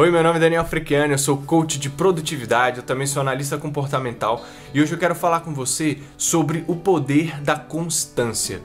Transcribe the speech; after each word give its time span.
Oi, 0.00 0.10
meu 0.10 0.22
nome 0.22 0.38
é 0.38 0.40
Daniel 0.40 0.64
Frequiani, 0.64 1.12
eu 1.12 1.18
sou 1.18 1.36
coach 1.36 1.78
de 1.78 1.90
produtividade, 1.90 2.78
eu 2.78 2.82
também 2.82 3.06
sou 3.06 3.20
analista 3.20 3.58
comportamental 3.58 4.42
e 4.72 4.80
hoje 4.80 4.94
eu 4.94 4.98
quero 4.98 5.14
falar 5.14 5.40
com 5.40 5.52
você 5.52 5.98
sobre 6.16 6.64
o 6.66 6.74
poder 6.74 7.38
da 7.42 7.54
constância. 7.54 8.62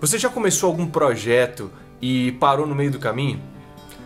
Você 0.00 0.18
já 0.18 0.30
começou 0.30 0.68
algum 0.68 0.86
projeto 0.86 1.70
e 2.00 2.32
parou 2.40 2.66
no 2.66 2.74
meio 2.74 2.90
do 2.90 2.98
caminho? 2.98 3.42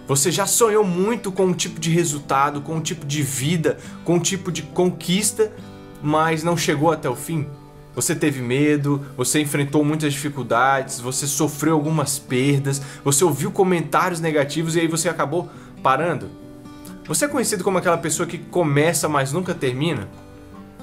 Você 0.08 0.32
já 0.32 0.46
sonhou 0.46 0.82
muito 0.82 1.30
com 1.30 1.46
um 1.46 1.52
tipo 1.52 1.78
de 1.78 1.90
resultado, 1.90 2.60
com 2.60 2.74
um 2.74 2.80
tipo 2.80 3.06
de 3.06 3.22
vida, 3.22 3.78
com 4.04 4.14
um 4.14 4.20
tipo 4.20 4.50
de 4.50 4.62
conquista, 4.62 5.52
mas 6.02 6.42
não 6.42 6.56
chegou 6.56 6.90
até 6.90 7.08
o 7.08 7.14
fim? 7.14 7.46
Você 7.94 8.16
teve 8.16 8.42
medo, 8.42 9.00
você 9.16 9.40
enfrentou 9.40 9.84
muitas 9.84 10.12
dificuldades, 10.12 10.98
você 10.98 11.24
sofreu 11.28 11.74
algumas 11.74 12.18
perdas, 12.18 12.82
você 13.04 13.22
ouviu 13.22 13.52
comentários 13.52 14.18
negativos 14.18 14.74
e 14.74 14.80
aí 14.80 14.88
você 14.88 15.08
acabou 15.08 15.48
parando. 15.80 16.42
Você 17.06 17.26
é 17.26 17.28
conhecido 17.28 17.62
como 17.62 17.76
aquela 17.76 17.98
pessoa 17.98 18.26
que 18.26 18.38
começa, 18.38 19.06
mas 19.10 19.30
nunca 19.30 19.52
termina? 19.52 20.08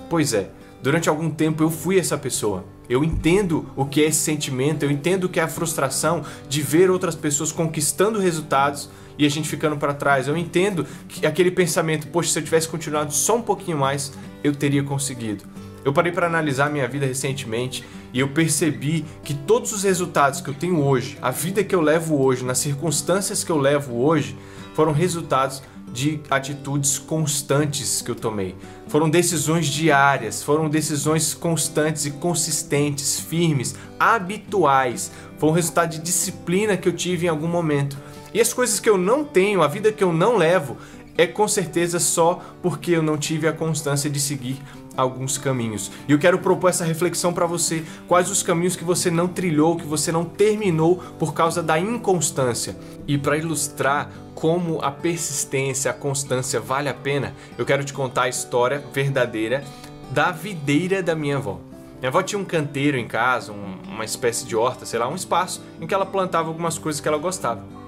Pois 0.07 0.33
é, 0.33 0.51
durante 0.79 1.09
algum 1.09 1.31
tempo 1.31 1.63
eu 1.63 1.71
fui 1.71 1.97
essa 1.97 2.15
pessoa. 2.15 2.63
Eu 2.87 3.03
entendo 3.03 3.67
o 3.75 3.85
que 3.85 4.03
é 4.03 4.07
esse 4.07 4.19
sentimento, 4.19 4.83
eu 4.83 4.91
entendo 4.91 5.23
o 5.23 5.29
que 5.29 5.39
é 5.39 5.43
a 5.43 5.47
frustração 5.47 6.23
de 6.47 6.61
ver 6.61 6.91
outras 6.91 7.15
pessoas 7.15 7.51
conquistando 7.51 8.19
resultados 8.19 8.87
e 9.17 9.25
a 9.25 9.29
gente 9.29 9.49
ficando 9.49 9.77
para 9.77 9.95
trás. 9.95 10.27
Eu 10.27 10.37
entendo 10.37 10.85
que 11.07 11.25
aquele 11.25 11.49
pensamento, 11.49 12.07
poxa, 12.07 12.29
se 12.29 12.37
eu 12.37 12.43
tivesse 12.43 12.67
continuado 12.67 13.11
só 13.11 13.37
um 13.37 13.41
pouquinho 13.41 13.79
mais, 13.79 14.13
eu 14.43 14.53
teria 14.53 14.83
conseguido. 14.83 15.43
Eu 15.83 15.91
parei 15.91 16.11
para 16.11 16.27
analisar 16.27 16.69
minha 16.69 16.87
vida 16.87 17.07
recentemente 17.07 17.83
e 18.13 18.19
eu 18.19 18.27
percebi 18.27 19.03
que 19.23 19.33
todos 19.33 19.71
os 19.71 19.81
resultados 19.81 20.39
que 20.39 20.49
eu 20.49 20.53
tenho 20.53 20.83
hoje, 20.83 21.17
a 21.19 21.31
vida 21.31 21.63
que 21.63 21.73
eu 21.73 21.81
levo 21.81 22.21
hoje, 22.21 22.45
nas 22.45 22.59
circunstâncias 22.59 23.43
que 23.43 23.51
eu 23.51 23.57
levo 23.57 23.99
hoje, 24.03 24.37
foram 24.75 24.91
resultados 24.91 25.63
de 25.91 26.19
atitudes 26.29 26.97
constantes 26.97 28.01
que 28.01 28.09
eu 28.09 28.15
tomei. 28.15 28.55
Foram 28.87 29.09
decisões 29.09 29.67
diárias, 29.67 30.41
foram 30.41 30.69
decisões 30.69 31.33
constantes 31.33 32.05
e 32.05 32.11
consistentes, 32.11 33.19
firmes, 33.19 33.75
habituais. 33.99 35.11
Foi 35.37 35.49
um 35.49 35.53
resultado 35.53 35.91
de 35.91 35.99
disciplina 35.99 36.77
que 36.77 36.87
eu 36.87 36.93
tive 36.93 37.25
em 37.25 37.29
algum 37.29 37.47
momento. 37.47 37.97
E 38.33 38.39
as 38.39 38.53
coisas 38.53 38.79
que 38.79 38.89
eu 38.89 38.97
não 38.97 39.23
tenho, 39.23 39.61
a 39.61 39.67
vida 39.67 39.91
que 39.91 40.03
eu 40.03 40.13
não 40.13 40.37
levo, 40.37 40.77
é 41.17 41.27
com 41.27 41.47
certeza 41.47 41.99
só 41.99 42.41
porque 42.61 42.91
eu 42.91 43.03
não 43.03 43.17
tive 43.17 43.47
a 43.47 43.53
constância 43.53 44.09
de 44.09 44.19
seguir 44.19 44.59
alguns 44.95 45.37
caminhos. 45.37 45.91
E 46.07 46.11
eu 46.11 46.19
quero 46.19 46.39
propor 46.39 46.69
essa 46.69 46.83
reflexão 46.83 47.33
para 47.33 47.45
você. 47.45 47.83
Quais 48.07 48.29
os 48.29 48.43
caminhos 48.43 48.75
que 48.75 48.83
você 48.83 49.09
não 49.09 49.27
trilhou, 49.27 49.77
que 49.77 49.85
você 49.85 50.11
não 50.11 50.25
terminou 50.25 50.97
por 51.17 51.33
causa 51.33 51.63
da 51.63 51.79
inconstância? 51.79 52.75
E 53.07 53.17
para 53.17 53.37
ilustrar 53.37 54.09
como 54.35 54.81
a 54.81 54.91
persistência, 54.91 55.91
a 55.91 55.93
constância 55.93 56.59
vale 56.59 56.89
a 56.89 56.93
pena, 56.93 57.33
eu 57.57 57.65
quero 57.65 57.83
te 57.83 57.93
contar 57.93 58.23
a 58.23 58.29
história 58.29 58.83
verdadeira 58.93 59.63
da 60.11 60.31
videira 60.31 61.01
da 61.01 61.15
minha 61.15 61.37
avó. 61.37 61.59
Minha 61.99 62.09
avó 62.09 62.23
tinha 62.23 62.39
um 62.39 62.45
canteiro 62.45 62.97
em 62.97 63.07
casa, 63.07 63.51
um, 63.51 63.77
uma 63.87 64.03
espécie 64.03 64.45
de 64.45 64.55
horta, 64.55 64.85
sei 64.85 64.97
lá, 64.97 65.07
um 65.07 65.15
espaço 65.15 65.61
em 65.79 65.85
que 65.85 65.93
ela 65.93 66.05
plantava 66.05 66.47
algumas 66.47 66.77
coisas 66.77 66.99
que 66.99 67.07
ela 67.07 67.17
gostava. 67.17 67.80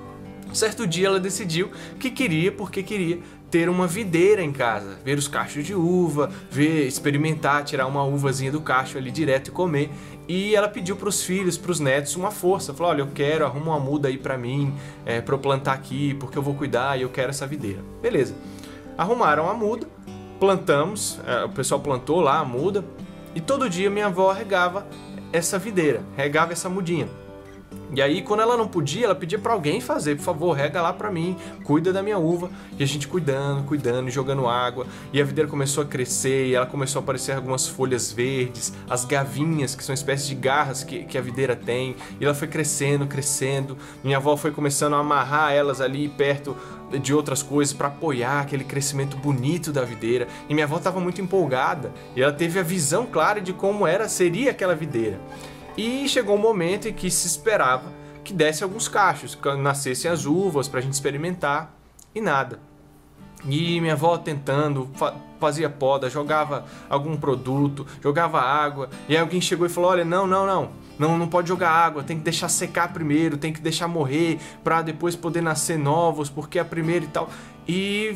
Certo 0.53 0.85
dia 0.85 1.07
ela 1.07 1.19
decidiu 1.19 1.71
que 1.99 2.09
queria, 2.11 2.51
porque 2.51 2.83
queria 2.83 3.19
ter 3.49 3.69
uma 3.69 3.85
videira 3.85 4.41
em 4.41 4.51
casa, 4.51 4.97
ver 5.05 5.17
os 5.17 5.27
cachos 5.27 5.65
de 5.65 5.75
uva, 5.75 6.31
ver, 6.49 6.87
experimentar, 6.87 7.63
tirar 7.63 7.85
uma 7.85 8.03
uvazinha 8.03 8.51
do 8.51 8.61
cacho 8.61 8.97
ali 8.97 9.11
direto 9.11 9.49
e 9.49 9.51
comer. 9.51 9.91
E 10.27 10.55
ela 10.55 10.67
pediu 10.67 10.95
para 10.95 11.09
os 11.09 11.23
filhos, 11.23 11.57
para 11.57 11.71
os 11.71 11.79
netos, 11.79 12.15
uma 12.15 12.31
força. 12.31 12.73
Falou: 12.73 12.91
Olha, 12.91 13.01
eu 13.01 13.09
quero, 13.13 13.45
arruma 13.45 13.75
uma 13.75 13.79
muda 13.79 14.07
aí 14.07 14.17
para 14.17 14.37
mim, 14.37 14.73
é, 15.05 15.21
para 15.21 15.35
eu 15.35 15.39
plantar 15.39 15.73
aqui, 15.73 16.15
porque 16.15 16.37
eu 16.37 16.41
vou 16.41 16.55
cuidar 16.55 16.97
e 16.97 17.03
eu 17.03 17.09
quero 17.09 17.29
essa 17.29 17.45
videira. 17.45 17.79
Beleza. 18.01 18.33
Arrumaram 18.97 19.49
a 19.49 19.53
muda, 19.53 19.87
plantamos, 20.39 21.19
é, 21.25 21.45
o 21.45 21.49
pessoal 21.49 21.79
plantou 21.79 22.21
lá 22.21 22.39
a 22.39 22.45
muda, 22.45 22.83
e 23.35 23.41
todo 23.41 23.69
dia 23.69 23.89
minha 23.89 24.05
avó 24.05 24.31
regava 24.31 24.87
essa 25.31 25.57
videira, 25.57 26.03
regava 26.15 26.53
essa 26.53 26.69
mudinha. 26.69 27.07
E 27.95 28.01
aí, 28.01 28.21
quando 28.21 28.39
ela 28.39 28.57
não 28.57 28.67
podia, 28.67 29.05
ela 29.05 29.15
pedia 29.15 29.37
para 29.37 29.53
alguém 29.53 29.79
fazer, 29.79 30.15
por 30.15 30.23
favor, 30.23 30.51
rega 30.53 30.81
lá 30.81 30.91
para 30.91 31.11
mim, 31.11 31.37
cuida 31.63 31.93
da 31.93 32.01
minha 32.01 32.17
uva. 32.17 32.49
E 32.77 32.83
a 32.83 32.87
gente 32.87 33.07
cuidando, 33.07 33.63
cuidando, 33.65 34.09
jogando 34.09 34.47
água. 34.47 34.87
E 35.11 35.21
a 35.21 35.23
videira 35.23 35.49
começou 35.49 35.83
a 35.83 35.85
crescer, 35.85 36.47
e 36.47 36.55
ela 36.55 36.65
começou 36.65 36.99
a 36.99 37.03
aparecer 37.03 37.33
algumas 37.33 37.67
folhas 37.67 38.11
verdes, 38.11 38.73
as 38.89 39.05
gavinhas, 39.05 39.75
que 39.75 39.83
são 39.83 39.93
espécies 39.93 40.27
de 40.27 40.35
garras 40.35 40.83
que, 40.83 41.03
que 41.03 41.17
a 41.17 41.21
videira 41.21 41.55
tem. 41.55 41.95
E 42.19 42.25
ela 42.25 42.33
foi 42.33 42.47
crescendo, 42.47 43.05
crescendo. 43.05 43.77
Minha 44.03 44.17
avó 44.17 44.35
foi 44.35 44.51
começando 44.51 44.95
a 44.95 44.99
amarrar 44.99 45.53
elas 45.53 45.79
ali 45.79 46.09
perto 46.09 46.55
de 46.99 47.13
outras 47.13 47.41
coisas 47.41 47.73
para 47.73 47.87
apoiar 47.87 48.41
aquele 48.41 48.63
crescimento 48.63 49.17
bonito 49.17 49.71
da 49.71 49.83
videira. 49.83 50.27
E 50.49 50.53
minha 50.53 50.65
avó 50.65 50.77
estava 50.77 50.99
muito 50.99 51.21
empolgada, 51.21 51.91
e 52.15 52.21
ela 52.21 52.33
teve 52.33 52.59
a 52.59 52.63
visão 52.63 53.05
clara 53.05 53.41
de 53.41 53.53
como 53.53 53.85
era 53.85 54.07
seria 54.07 54.51
aquela 54.51 54.75
videira. 54.75 55.19
E 55.77 56.07
chegou 56.07 56.35
um 56.35 56.39
momento 56.39 56.87
em 56.87 56.93
que 56.93 57.09
se 57.09 57.27
esperava 57.27 57.91
que 58.23 58.33
desse 58.33 58.63
alguns 58.63 58.87
cachos, 58.87 59.35
que 59.35 59.53
nascessem 59.55 60.09
as 60.09 60.25
uvas 60.25 60.67
para 60.67 60.79
a 60.79 60.81
gente 60.81 60.93
experimentar 60.93 61.75
e 62.15 62.21
nada. 62.21 62.59
E 63.45 63.81
minha 63.81 63.93
avó 63.93 64.17
tentando, 64.17 64.89
fazia 65.39 65.69
poda, 65.69 66.09
jogava 66.09 66.63
algum 66.89 67.17
produto, 67.17 67.85
jogava 68.01 68.39
água, 68.39 68.89
e 69.09 69.15
aí 69.15 69.21
alguém 69.21 69.41
chegou 69.41 69.65
e 69.65 69.69
falou: 69.69 69.91
Olha, 69.91 70.05
não, 70.05 70.25
não, 70.25 70.45
não, 70.45 70.71
não, 70.97 71.17
não 71.17 71.27
pode 71.27 71.49
jogar 71.49 71.69
água, 71.69 72.03
tem 72.03 72.17
que 72.17 72.23
deixar 72.23 72.47
secar 72.47 72.93
primeiro, 72.93 73.37
tem 73.37 73.51
que 73.51 73.59
deixar 73.59 73.87
morrer 73.89 74.39
para 74.63 74.81
depois 74.81 75.15
poder 75.15 75.41
nascer 75.41 75.77
novos, 75.77 76.29
porque 76.29 76.57
é 76.57 76.61
a 76.61 76.65
primeira 76.65 77.03
e 77.03 77.09
tal. 77.09 77.29
E 77.67 78.15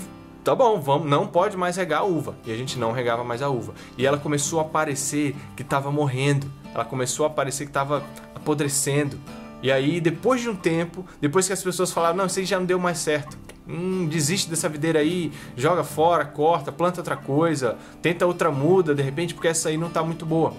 tá 0.51 0.55
bom, 0.55 0.79
vamos, 0.79 1.09
não 1.09 1.27
pode 1.27 1.57
mais 1.57 1.75
regar 1.75 2.01
a 2.01 2.03
uva. 2.03 2.35
E 2.45 2.51
a 2.51 2.55
gente 2.55 2.79
não 2.79 2.91
regava 2.91 3.23
mais 3.23 3.41
a 3.41 3.49
uva. 3.49 3.73
E 3.97 4.05
ela 4.05 4.17
começou 4.17 4.59
a 4.59 4.65
parecer 4.65 5.35
que 5.55 5.61
estava 5.61 5.91
morrendo 5.91 6.49
ela 6.77 6.85
começou 6.85 7.25
a 7.25 7.29
parecer 7.29 7.65
que 7.65 7.71
estava 7.71 8.03
apodrecendo. 8.35 9.17
E 9.63 9.71
aí, 9.71 9.99
depois 9.99 10.41
de 10.41 10.49
um 10.49 10.55
tempo, 10.55 11.03
depois 11.19 11.47
que 11.47 11.53
as 11.53 11.63
pessoas 11.63 11.91
falaram, 11.91 12.15
não, 12.15 12.27
isso 12.27 12.37
aí 12.37 12.45
já 12.45 12.59
não 12.59 12.67
deu 12.67 12.77
mais 12.77 12.99
certo. 12.99 13.35
Hum, 13.67 14.07
desiste 14.07 14.47
dessa 14.47 14.69
videira 14.69 14.99
aí, 14.99 15.31
joga 15.55 15.83
fora, 15.83 16.23
corta, 16.23 16.71
planta 16.71 17.01
outra 17.01 17.17
coisa, 17.17 17.77
tenta 17.99 18.27
outra 18.27 18.51
muda, 18.51 18.93
de 18.93 19.01
repente, 19.01 19.33
porque 19.33 19.47
essa 19.47 19.69
aí 19.69 19.77
não 19.77 19.87
está 19.87 20.03
muito 20.03 20.23
boa. 20.23 20.53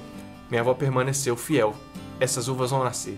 Minha 0.51 0.63
avó 0.63 0.75
permaneceu 0.75 1.37
fiel. 1.37 1.75
Essas 2.19 2.49
uvas 2.49 2.73
vão 2.73 2.83
nascer. 2.83 3.17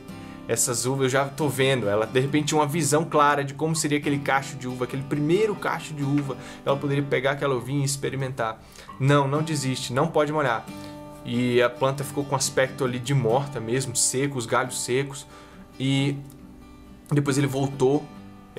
Essas 0.48 0.84
uvas 0.86 1.04
eu 1.04 1.08
já 1.08 1.26
estou 1.26 1.48
vendo. 1.48 1.88
Ela 1.88 2.06
de 2.06 2.20
repente 2.20 2.54
uma 2.54 2.66
visão 2.66 3.04
clara 3.04 3.44
de 3.44 3.54
como 3.54 3.76
seria 3.76 3.98
aquele 3.98 4.18
cacho 4.18 4.56
de 4.56 4.66
uva, 4.66 4.84
aquele 4.84 5.02
primeiro 5.02 5.54
cacho 5.54 5.94
de 5.94 6.02
uva. 6.02 6.36
Ela 6.64 6.76
poderia 6.76 7.04
pegar 7.04 7.32
aquela 7.32 7.54
uvinha 7.54 7.82
e 7.82 7.84
experimentar. 7.84 8.60
Não, 8.98 9.28
não 9.28 9.42
desiste, 9.42 9.92
não 9.92 10.08
pode 10.08 10.32
molhar 10.32 10.64
e 11.24 11.60
a 11.62 11.68
planta 11.68 12.02
ficou 12.02 12.24
com 12.24 12.34
aspecto 12.34 12.84
ali 12.84 12.98
de 12.98 13.14
morta 13.14 13.60
mesmo, 13.60 13.94
seco, 13.94 14.38
os 14.38 14.46
galhos 14.46 14.82
secos. 14.82 15.26
E 15.78 16.16
depois 17.12 17.38
ele 17.38 17.46
voltou, 17.46 18.04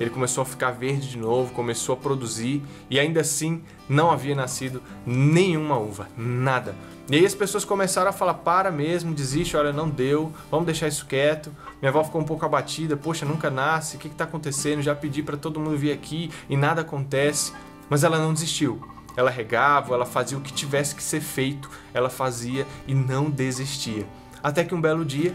ele 0.02 0.10
começou 0.10 0.42
a 0.42 0.44
ficar 0.44 0.72
verde 0.72 1.10
de 1.10 1.18
novo, 1.18 1.52
começou 1.52 1.94
a 1.94 1.96
produzir 1.96 2.62
e 2.90 2.98
ainda 2.98 3.20
assim 3.20 3.62
não 3.88 4.10
havia 4.10 4.34
nascido 4.34 4.82
nenhuma 5.06 5.78
uva, 5.78 6.08
nada. 6.16 6.74
E 7.08 7.16
aí 7.16 7.26
as 7.26 7.34
pessoas 7.34 7.64
começaram 7.64 8.10
a 8.10 8.12
falar: 8.12 8.34
para 8.34 8.70
mesmo, 8.70 9.14
desiste, 9.14 9.56
olha, 9.56 9.72
não 9.72 9.88
deu, 9.88 10.32
vamos 10.50 10.66
deixar 10.66 10.88
isso 10.88 11.06
quieto. 11.06 11.52
Minha 11.80 11.90
avó 11.90 12.02
ficou 12.02 12.20
um 12.20 12.24
pouco 12.24 12.44
abatida: 12.44 12.96
poxa, 12.96 13.24
nunca 13.24 13.50
nasce, 13.50 13.96
o 13.96 13.98
que 13.98 14.08
está 14.08 14.24
acontecendo? 14.24 14.82
Já 14.82 14.94
pedi 14.94 15.22
para 15.22 15.36
todo 15.36 15.60
mundo 15.60 15.76
vir 15.76 15.92
aqui 15.92 16.30
e 16.48 16.56
nada 16.56 16.80
acontece. 16.80 17.52
Mas 17.88 18.02
ela 18.02 18.18
não 18.18 18.32
desistiu. 18.32 18.80
Ela 19.16 19.30
regava, 19.30 19.94
ela 19.94 20.06
fazia 20.06 20.38
o 20.38 20.40
que 20.40 20.52
tivesse 20.52 20.94
que 20.94 21.02
ser 21.02 21.20
feito, 21.20 21.68
ela 21.92 22.08
fazia 22.08 22.66
e 22.86 22.94
não 22.94 23.30
desistia. 23.30 24.06
Até 24.42 24.64
que 24.64 24.74
um 24.74 24.80
belo 24.80 25.04
dia, 25.04 25.34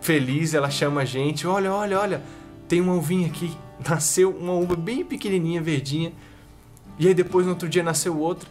feliz, 0.00 0.54
ela 0.54 0.70
chama 0.70 1.02
a 1.02 1.04
gente: 1.04 1.46
olha, 1.46 1.72
olha, 1.72 1.98
olha, 1.98 2.22
tem 2.68 2.80
uma 2.80 2.94
uvinha 2.94 3.26
aqui. 3.26 3.56
Nasceu 3.88 4.30
uma 4.30 4.52
uva 4.52 4.76
bem 4.76 5.04
pequenininha, 5.04 5.60
verdinha. 5.60 6.12
E 6.98 7.08
aí 7.08 7.14
depois 7.14 7.44
no 7.44 7.52
outro 7.52 7.68
dia 7.68 7.82
nasceu 7.82 8.18
outra. 8.18 8.48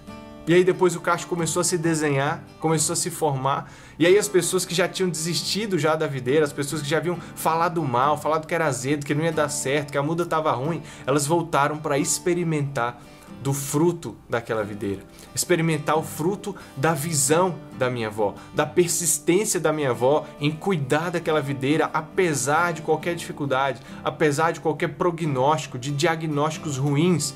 E 0.47 0.53
aí 0.53 0.63
depois 0.63 0.95
o 0.95 1.01
cacho 1.01 1.25
começou 1.25 1.61
a 1.61 1.63
se 1.63 1.75
desenhar, 1.75 2.43
começou 2.59 2.93
a 2.93 2.95
se 2.95 3.09
formar. 3.09 3.71
E 3.97 4.05
aí 4.05 4.15
as 4.15 4.27
pessoas 4.27 4.63
que 4.63 4.75
já 4.75 4.87
tinham 4.87 5.09
desistido 5.09 5.79
já 5.79 5.95
da 5.95 6.05
videira, 6.05 6.45
as 6.45 6.53
pessoas 6.53 6.83
que 6.83 6.87
já 6.87 6.97
haviam 6.97 7.17
falado 7.35 7.81
mal, 7.83 8.15
falado 8.15 8.45
que 8.45 8.53
era 8.53 8.67
azedo, 8.67 9.05
que 9.05 9.15
não 9.15 9.23
ia 9.23 9.31
dar 9.31 9.49
certo, 9.49 9.91
que 9.91 9.97
a 9.97 10.03
muda 10.03 10.21
estava 10.21 10.51
ruim, 10.51 10.83
elas 11.07 11.25
voltaram 11.25 11.77
para 11.77 11.97
experimentar 11.97 13.01
do 13.45 13.53
fruto 13.53 14.15
daquela 14.27 14.63
videira, 14.63 15.03
experimentar 15.35 15.95
o 15.95 16.01
fruto 16.01 16.55
da 16.75 16.95
visão 16.95 17.55
da 17.77 17.91
minha 17.91 18.07
avó, 18.07 18.33
da 18.55 18.65
persistência 18.65 19.59
da 19.59 19.71
minha 19.71 19.91
avó 19.91 20.25
em 20.41 20.49
cuidar 20.49 21.11
daquela 21.11 21.39
videira 21.41 21.87
apesar 21.93 22.73
de 22.73 22.81
qualquer 22.81 23.13
dificuldade, 23.13 23.79
apesar 24.03 24.49
de 24.49 24.59
qualquer 24.59 24.95
prognóstico, 24.95 25.77
de 25.77 25.91
diagnósticos 25.91 26.77
ruins, 26.77 27.35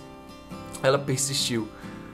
ela 0.81 0.97
persistiu. 0.97 1.67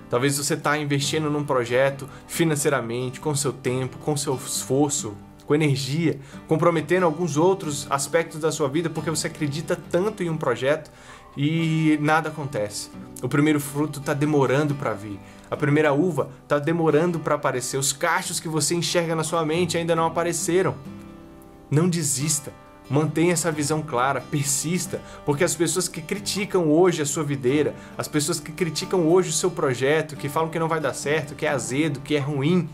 Talvez 0.10 0.38
você 0.38 0.56
está 0.56 0.78
investindo 0.78 1.30
num 1.30 1.46
projeto 1.46 2.10
financeiramente, 2.28 3.22
com 3.22 3.34
seu 3.34 3.54
tempo, 3.54 3.98
com 4.00 4.18
seu 4.18 4.36
esforço, 4.36 5.16
com 5.48 5.56
energia, 5.56 6.20
comprometendo 6.50 7.06
alguns 7.06 7.38
outros 7.38 7.88
aspectos 7.90 8.42
da 8.42 8.52
sua 8.52 8.68
vida 8.68 8.90
porque 8.90 9.10
você 9.10 9.28
acredita 9.28 9.80
tanto 9.90 10.22
em 10.22 10.30
um 10.30 10.36
projeto 10.36 10.92
e 11.38 11.98
nada 12.02 12.30
acontece. 12.30 12.90
O 13.22 13.28
primeiro 13.28 13.60
fruto 13.60 14.00
está 14.00 14.14
demorando 14.14 14.76
para 14.76 14.94
vir. 14.94 15.20
A 15.50 15.58
primeira 15.58 15.94
uva 15.94 16.30
está 16.44 16.60
demorando 16.60 17.20
para 17.20 17.36
aparecer. 17.36 17.78
Os 17.78 17.94
cachos 17.94 18.40
que 18.40 18.48
você 18.48 18.76
enxerga 18.76 19.16
na 19.16 19.24
sua 19.24 19.46
mente 19.46 19.78
ainda 19.78 19.96
não 19.96 20.06
apareceram. 20.06 20.76
Não 21.70 21.90
desista. 21.90 22.54
Mantenha 22.90 23.34
essa 23.34 23.52
visão 23.52 23.82
clara, 23.82 24.22
persista, 24.22 25.02
porque 25.26 25.44
as 25.44 25.56
pessoas 25.56 25.88
que 25.88 26.02
criticam 26.02 26.70
hoje 26.70 27.02
a 27.02 27.06
sua 27.06 27.24
videira, 27.24 27.74
as 27.98 28.08
pessoas 28.08 28.40
que 28.40 28.52
criticam 28.52 29.08
hoje 29.08 29.30
o 29.30 29.34
seu 29.34 29.50
projeto, 29.50 30.16
que 30.16 30.30
falam 30.30 30.50
que 30.50 30.60
não 30.60 30.68
vai 30.68 30.80
dar 30.80 30.94
certo, 30.94 31.34
que 31.34 31.48
é 31.48 31.50
azedo, 31.50 32.00
que 32.00 32.16
é 32.16 32.20
ruim, 32.20 32.70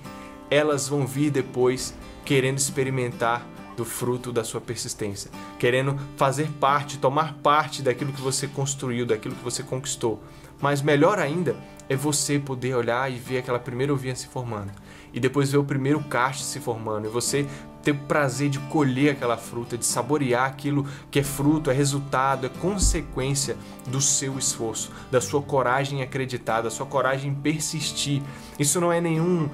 elas 0.50 0.90
vão 0.90 1.08
vir 1.08 1.32
depois 1.32 1.94
querendo 2.26 2.58
experimentar 2.58 3.48
do 3.76 3.86
fruto 3.86 4.32
da 4.32 4.44
sua 4.44 4.62
persistência, 4.62 5.32
querendo 5.58 5.98
fazer 6.18 6.50
parte, 6.60 6.98
tomar 6.98 7.36
parte 7.36 7.82
daquilo 7.82 8.14
que 8.14 8.22
você 8.22 8.48
construiu, 8.48 9.06
daquilo 9.06 9.36
que 9.36 9.44
você 9.44 9.64
conquistou. 9.64 10.22
Mas 10.62 10.82
melhor 10.82 11.18
ainda 11.18 11.56
é 11.90 11.96
você 11.96 12.38
poder 12.38 12.76
olhar 12.76 13.12
e 13.12 13.16
ver 13.16 13.40
aquela 13.40 13.60
primeira 13.60 13.94
ovinha 13.94 14.16
se 14.16 14.28
formando 14.28 14.72
e 15.14 15.20
depois 15.20 15.52
ver 15.52 15.58
o 15.58 15.64
primeiro 15.64 16.00
cacho 16.04 16.42
se 16.42 16.60
formando 16.60 17.06
e 17.08 17.10
você 17.10 17.46
ter 17.84 17.92
o 17.92 17.98
prazer 17.98 18.50
de 18.50 18.60
colher 18.60 19.12
aquela 19.12 19.38
fruta, 19.38 19.78
de 19.78 19.86
saborear 19.86 20.46
aquilo 20.46 20.86
que 21.10 21.20
é 21.20 21.24
fruto, 21.24 21.72
é 21.72 21.74
resultado, 21.74 22.46
é 22.46 22.50
consequência 22.50 23.58
do 23.88 24.00
seu 24.00 24.38
esforço, 24.38 24.92
da 25.10 25.20
sua 25.20 25.42
coragem 25.42 26.00
em 26.00 26.04
acreditar, 26.04 26.62
da 26.62 26.70
sua 26.70 26.86
coragem 26.86 27.32
em 27.32 27.36
persistir. 27.36 28.22
Isso 28.60 28.80
não 28.80 28.92
é 28.92 29.02
nenhum 29.02 29.50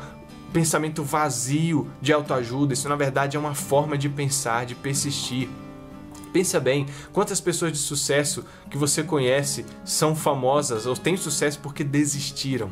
pensamento 0.54 1.04
vazio 1.04 1.90
de 2.02 2.14
autoajuda, 2.14 2.74
isso 2.74 2.90
na 2.90 2.96
verdade 2.96 3.38
é 3.38 3.40
uma 3.40 3.56
forma 3.56 3.98
de 3.98 4.10
pensar, 4.10 4.66
de 4.66 4.76
persistir. 4.76 5.50
Pensa 6.34 6.60
bem, 6.60 6.86
quantas 7.12 7.40
pessoas 7.42 7.72
de 7.72 7.78
sucesso 7.78 8.46
que 8.70 8.78
você 8.78 9.04
conhece 9.04 9.66
são 9.84 10.16
famosas 10.16 10.86
ou 10.86 10.96
têm 10.96 11.18
sucesso 11.18 11.60
porque 11.60 11.84
desistiram? 11.84 12.70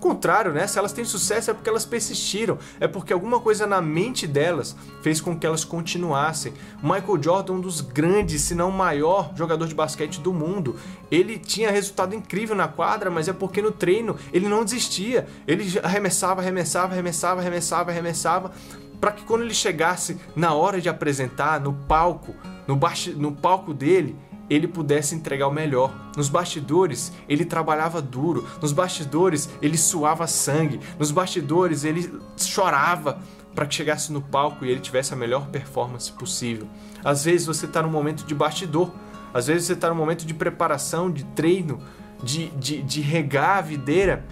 Contrário, 0.00 0.52
né? 0.52 0.66
Se 0.66 0.78
elas 0.78 0.92
têm 0.92 1.04
sucesso 1.04 1.50
é 1.50 1.54
porque 1.54 1.68
elas 1.68 1.84
persistiram, 1.84 2.58
é 2.80 2.88
porque 2.88 3.12
alguma 3.12 3.38
coisa 3.38 3.66
na 3.66 3.80
mente 3.80 4.26
delas 4.26 4.74
fez 5.02 5.20
com 5.20 5.38
que 5.38 5.46
elas 5.46 5.64
continuassem. 5.64 6.52
Michael 6.82 7.22
Jordan, 7.22 7.52
um 7.52 7.60
dos 7.60 7.80
grandes, 7.80 8.42
se 8.42 8.54
não 8.54 8.70
o 8.70 8.72
maior 8.72 9.32
jogador 9.36 9.68
de 9.68 9.74
basquete 9.74 10.20
do 10.20 10.32
mundo, 10.32 10.76
ele 11.10 11.38
tinha 11.38 11.70
resultado 11.70 12.14
incrível 12.14 12.56
na 12.56 12.66
quadra, 12.66 13.10
mas 13.10 13.28
é 13.28 13.32
porque 13.32 13.62
no 13.62 13.70
treino 13.70 14.16
ele 14.32 14.48
não 14.48 14.64
desistia. 14.64 15.28
Ele 15.46 15.78
arremessava, 15.82 16.40
arremessava, 16.40 16.94
arremessava, 16.94 17.40
arremessava, 17.40 17.90
arremessava, 17.90 18.52
para 19.00 19.12
que 19.12 19.24
quando 19.24 19.42
ele 19.42 19.54
chegasse 19.54 20.18
na 20.34 20.52
hora 20.52 20.80
de 20.80 20.88
apresentar 20.88 21.60
no 21.60 21.72
palco, 21.72 22.34
no, 22.66 22.78
no 23.16 23.32
palco 23.32 23.72
dele, 23.72 24.16
ele 24.50 24.66
pudesse 24.66 25.14
entregar 25.14 25.46
o 25.46 25.52
melhor. 25.52 25.94
Nos 26.16 26.28
bastidores, 26.28 27.12
ele 27.28 27.44
trabalhava 27.44 28.02
duro. 28.02 28.46
Nos 28.60 28.72
bastidores, 28.72 29.48
ele 29.62 29.78
suava 29.78 30.26
sangue. 30.26 30.80
Nos 30.98 31.12
bastidores, 31.12 31.84
ele 31.84 32.12
chorava 32.36 33.20
para 33.54 33.66
que 33.66 33.74
chegasse 33.74 34.12
no 34.12 34.20
palco 34.20 34.64
e 34.64 34.70
ele 34.70 34.80
tivesse 34.80 35.14
a 35.14 35.16
melhor 35.16 35.46
performance 35.46 36.10
possível. 36.10 36.66
Às 37.04 37.24
vezes 37.24 37.46
você 37.46 37.66
está 37.66 37.80
no 37.80 37.88
momento 37.88 38.24
de 38.24 38.34
bastidor, 38.34 38.92
às 39.32 39.46
vezes 39.46 39.66
você 39.66 39.74
está 39.74 39.88
no 39.88 39.94
momento 39.94 40.26
de 40.26 40.34
preparação, 40.34 41.10
de 41.10 41.24
treino, 41.24 41.80
de, 42.22 42.48
de, 42.50 42.82
de 42.82 43.00
regar 43.00 43.58
a 43.58 43.60
videira 43.60 44.24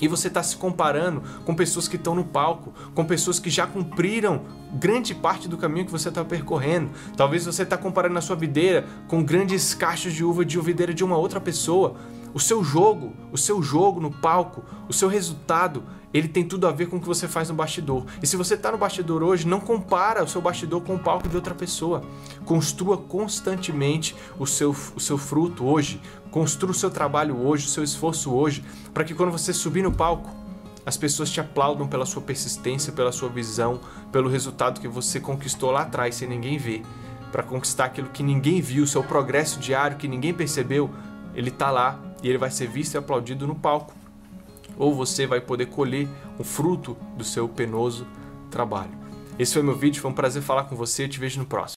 e 0.00 0.08
você 0.08 0.28
está 0.28 0.42
se 0.42 0.56
comparando 0.56 1.22
com 1.44 1.54
pessoas 1.54 1.86
que 1.86 1.96
estão 1.96 2.14
no 2.14 2.24
palco, 2.24 2.72
com 2.94 3.04
pessoas 3.04 3.38
que 3.38 3.50
já 3.50 3.66
cumpriram 3.66 4.42
grande 4.72 5.14
parte 5.14 5.48
do 5.48 5.56
caminho 5.56 5.86
que 5.86 5.92
você 5.92 6.08
está 6.08 6.24
percorrendo. 6.24 6.90
Talvez 7.16 7.44
você 7.44 7.62
está 7.62 7.76
comparando 7.76 8.18
a 8.18 8.22
sua 8.22 8.36
videira 8.36 8.86
com 9.08 9.22
grandes 9.22 9.74
cachos 9.74 10.12
de 10.12 10.24
uva 10.24 10.44
de 10.44 10.58
videira 10.60 10.94
de 10.94 11.04
uma 11.04 11.16
outra 11.16 11.40
pessoa. 11.40 11.96
O 12.32 12.38
seu 12.38 12.62
jogo, 12.62 13.12
o 13.32 13.38
seu 13.38 13.60
jogo 13.60 14.00
no 14.00 14.10
palco, 14.10 14.62
o 14.88 14.92
seu 14.92 15.08
resultado, 15.08 15.82
ele 16.12 16.28
tem 16.28 16.44
tudo 16.44 16.66
a 16.66 16.72
ver 16.72 16.86
com 16.86 16.96
o 16.96 17.00
que 17.00 17.06
você 17.06 17.28
faz 17.28 17.48
no 17.48 17.54
bastidor. 17.54 18.04
E 18.22 18.26
se 18.26 18.36
você 18.36 18.54
está 18.54 18.72
no 18.72 18.78
bastidor 18.78 19.22
hoje, 19.22 19.46
não 19.46 19.60
compara 19.60 20.24
o 20.24 20.28
seu 20.28 20.40
bastidor 20.40 20.82
com 20.82 20.96
o 20.96 20.98
palco 20.98 21.28
de 21.28 21.36
outra 21.36 21.54
pessoa. 21.54 22.02
Construa 22.44 22.96
constantemente 22.96 24.16
o 24.38 24.46
seu, 24.46 24.70
o 24.70 25.00
seu 25.00 25.16
fruto 25.16 25.64
hoje. 25.64 26.00
Construa 26.30 26.72
o 26.72 26.74
seu 26.74 26.90
trabalho 26.90 27.36
hoje, 27.36 27.66
o 27.66 27.70
seu 27.70 27.84
esforço 27.84 28.32
hoje, 28.32 28.64
para 28.92 29.04
que 29.04 29.14
quando 29.14 29.32
você 29.32 29.52
subir 29.52 29.82
no 29.82 29.92
palco, 29.92 30.30
as 30.84 30.96
pessoas 30.96 31.30
te 31.30 31.40
aplaudam 31.40 31.86
pela 31.86 32.06
sua 32.06 32.22
persistência, 32.22 32.92
pela 32.92 33.12
sua 33.12 33.28
visão, 33.28 33.80
pelo 34.10 34.28
resultado 34.28 34.80
que 34.80 34.88
você 34.88 35.20
conquistou 35.20 35.70
lá 35.70 35.82
atrás 35.82 36.16
sem 36.16 36.28
ninguém 36.28 36.58
ver. 36.58 36.82
Para 37.30 37.42
conquistar 37.42 37.84
aquilo 37.84 38.08
que 38.08 38.22
ninguém 38.22 38.60
viu, 38.60 38.86
seu 38.86 39.04
progresso 39.04 39.60
diário 39.60 39.96
que 39.96 40.08
ninguém 40.08 40.34
percebeu, 40.34 40.90
ele 41.34 41.50
está 41.50 41.70
lá 41.70 42.00
e 42.22 42.28
ele 42.28 42.38
vai 42.38 42.50
ser 42.50 42.68
visto 42.68 42.94
e 42.94 42.98
aplaudido 42.98 43.46
no 43.46 43.54
palco. 43.54 43.99
Ou 44.80 44.94
você 44.94 45.26
vai 45.26 45.40
poder 45.40 45.66
colher 45.66 46.08
o 46.38 46.42
fruto 46.42 46.96
do 47.14 47.22
seu 47.22 47.46
penoso 47.46 48.06
trabalho. 48.50 48.90
Esse 49.38 49.52
foi 49.52 49.62
meu 49.62 49.76
vídeo, 49.76 50.00
foi 50.00 50.10
um 50.10 50.14
prazer 50.14 50.42
falar 50.42 50.64
com 50.64 50.74
você, 50.74 51.04
eu 51.04 51.08
te 51.08 51.20
vejo 51.20 51.38
no 51.38 51.44
próximo. 51.46 51.68